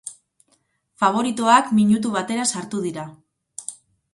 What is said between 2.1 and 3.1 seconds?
batera sartu dira.